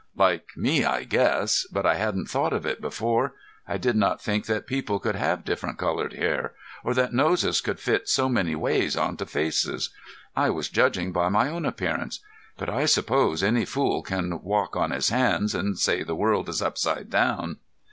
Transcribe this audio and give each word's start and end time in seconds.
"Like 0.15 0.49
me, 0.57 0.83
I 0.83 1.03
guess. 1.03 1.67
But 1.71 1.85
I 1.85 1.93
hadn't 1.93 2.25
thought 2.27 2.53
of 2.53 2.65
it 2.65 2.81
before. 2.81 3.35
I 3.67 3.77
did 3.77 3.95
not 3.95 4.19
think 4.19 4.47
that 4.47 4.65
people 4.65 4.97
could 4.97 5.13
have 5.13 5.45
different 5.45 5.77
colored 5.77 6.13
hair 6.13 6.55
or 6.83 6.95
that 6.95 7.13
noses 7.13 7.61
could 7.61 7.79
fit 7.79 8.09
so 8.09 8.27
many 8.27 8.55
ways 8.55 8.97
onto 8.97 9.25
faces. 9.25 9.91
I 10.35 10.49
was 10.49 10.69
judging 10.69 11.11
by 11.11 11.29
my 11.29 11.49
own 11.49 11.67
appearance, 11.67 12.19
but 12.57 12.67
I 12.67 12.85
suppose 12.87 13.43
any 13.43 13.63
fool 13.63 14.01
can 14.01 14.41
walk 14.41 14.75
on 14.75 14.89
his 14.89 15.09
hands 15.09 15.53
and 15.53 15.77
say 15.77 16.01
the 16.01 16.15
world 16.15 16.49
is 16.49 16.63
upside 16.63 17.11
down!" 17.11 17.57